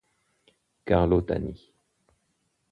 [0.83, 1.53] Carlo Tani